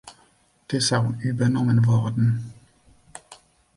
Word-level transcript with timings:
Dessau“ 0.71 1.13
übernommen 1.19 1.85
worden. 1.85 2.51